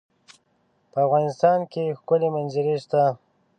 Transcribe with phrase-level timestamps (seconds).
[0.91, 3.03] په افغانستان کې ښکلي منظرې شته.